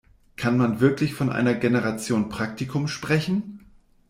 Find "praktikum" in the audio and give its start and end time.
2.29-2.87